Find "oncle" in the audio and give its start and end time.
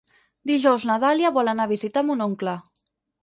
2.27-2.57